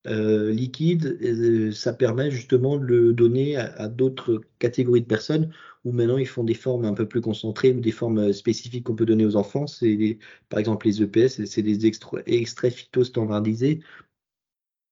[0.06, 5.52] euh, liquide, euh, ça permet justement de le donner à, d'autres catégories de personnes
[5.84, 8.84] où maintenant ils font des formes un peu plus concentrées ou des formes euh, spécifiques
[8.84, 9.66] qu'on peut donner aux enfants.
[9.66, 13.80] C'est par exemple les EPS, c'est des extraits, extraits standardisés.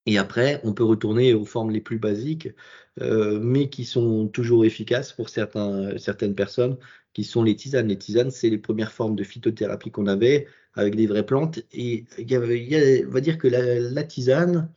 [0.07, 2.49] Et après, on peut retourner aux formes les plus basiques,
[3.01, 6.77] mais qui sont toujours efficaces pour certaines personnes,
[7.15, 7.89] qui sont les tisanes.
[7.89, 11.61] Les tisanes, c'est les premières formes de phytothérapie qu'on avait avec des vraies plantes.
[11.73, 14.71] Et il y on va dire que la tisane,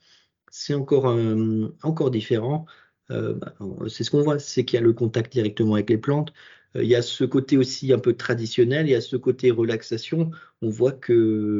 [0.57, 2.65] c'est encore, euh, différent.
[3.11, 3.53] Euh, bah,
[3.89, 6.33] c'est ce qu'on voit, c'est qu'il y a le contact directement avec les plantes.
[6.75, 9.51] Euh, il y a ce côté aussi un peu traditionnel, il y a ce côté
[9.51, 10.31] relaxation.
[10.61, 11.13] On voit que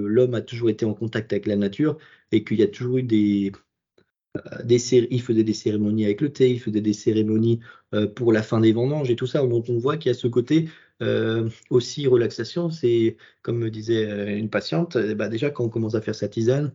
[0.08, 1.98] l'homme a toujours été en contact avec la nature
[2.32, 3.52] et qu'il y a toujours eu des,
[4.70, 7.60] il faisait des cérémonies avec le thé, il faisait des cérémonies
[8.16, 9.46] pour la fin des vendanges et tout ça.
[9.46, 10.70] Donc on voit qu'il y a ce côté
[11.70, 12.70] aussi relaxation.
[12.70, 16.74] C'est comme me disait une patiente, bah, déjà quand on commence à faire sa tisane,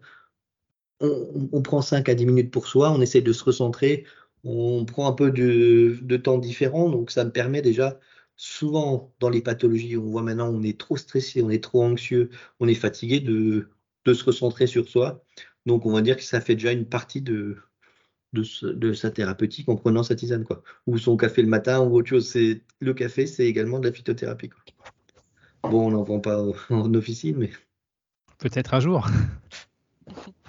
[1.03, 4.05] on, prend 5 à 10 minutes pour soi, on essaie de se recentrer,
[4.45, 7.99] on prend un peu de, temps différent, donc ça me permet déjà,
[8.37, 12.31] souvent dans les pathologies, on voit maintenant on est trop stressé, on est trop anxieux,
[12.61, 13.69] on est fatigué de,
[14.07, 15.25] se recentrer sur soi.
[15.67, 17.57] Donc on va dire que ça fait déjà une partie de,
[18.33, 20.63] de, sa thérapeutique en prenant sa tisane, quoi.
[20.87, 22.29] Ou son café le matin ou autre chose.
[22.29, 24.51] C'est, le café, c'est également de la phytothérapie.
[25.63, 27.51] Bon, on n'en vend pas en officine, mais.
[28.39, 29.07] Peut-être un jour.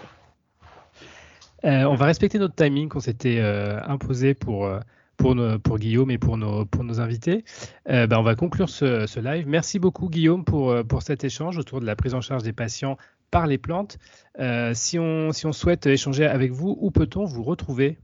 [1.65, 4.79] Euh, on va respecter notre timing qu'on s'était euh, imposé pour, euh,
[5.17, 7.45] pour, Guillaume et pour nos, invités.
[7.85, 9.47] Ben, on va conclure ce, live.
[9.47, 12.97] Merci beaucoup Guillaume pour, cet échange autour de la prise en charge des patients
[13.31, 13.97] par les plantes.
[14.73, 17.97] si, on, souhaite échanger avec vous, où peut-on vous retrouver?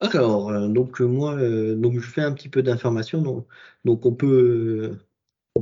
[0.00, 1.36] Alors, donc moi,
[1.74, 3.46] donc je fais un petit peu d'informations.
[3.86, 4.98] Donc, on peut,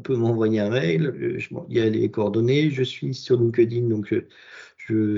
[0.09, 1.39] m'envoyer un mail.
[1.69, 2.71] il y a les coordonnées.
[2.71, 4.13] Je suis sur LinkedIn, donc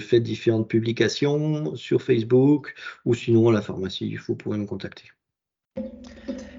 [0.01, 2.75] fais différentes publications sur Facebook
[3.05, 5.11] ou sinon à la pharmacie, il faut pouvoir me contacter.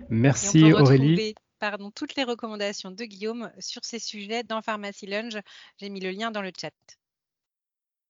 [0.10, 1.36] Merci Aurélie.
[1.60, 5.40] Pardon, toutes les recommandations de Guillaume sur ces sujets dans Pharmacy Lunge.
[5.78, 6.72] J'ai mis le lien dans le chat.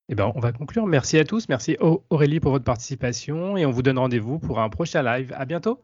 [0.09, 0.85] Eh ben, on va conclure.
[0.85, 1.47] Merci à tous.
[1.49, 5.33] Merci Aurélie pour votre participation et on vous donne rendez-vous pour un prochain live.
[5.37, 5.81] À bientôt.